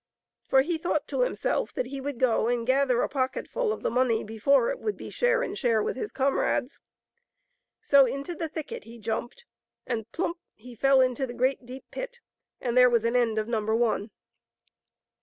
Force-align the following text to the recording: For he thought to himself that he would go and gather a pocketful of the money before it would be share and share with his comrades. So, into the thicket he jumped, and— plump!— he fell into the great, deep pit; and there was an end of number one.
For 0.47 0.63
he 0.63 0.79
thought 0.79 1.07
to 1.09 1.21
himself 1.21 1.71
that 1.73 1.85
he 1.85 2.01
would 2.01 2.19
go 2.19 2.47
and 2.47 2.65
gather 2.65 3.03
a 3.03 3.07
pocketful 3.07 3.71
of 3.71 3.83
the 3.83 3.91
money 3.91 4.23
before 4.23 4.71
it 4.71 4.79
would 4.79 4.97
be 4.97 5.11
share 5.11 5.43
and 5.43 5.55
share 5.55 5.83
with 5.83 5.95
his 5.95 6.11
comrades. 6.11 6.79
So, 7.81 8.05
into 8.07 8.33
the 8.33 8.49
thicket 8.49 8.85
he 8.85 8.97
jumped, 8.97 9.45
and— 9.85 10.11
plump!— 10.11 10.39
he 10.55 10.73
fell 10.73 11.01
into 11.01 11.27
the 11.27 11.35
great, 11.35 11.67
deep 11.67 11.85
pit; 11.91 12.19
and 12.59 12.75
there 12.75 12.89
was 12.89 13.03
an 13.03 13.15
end 13.15 13.37
of 13.37 13.47
number 13.47 13.75
one. 13.75 14.09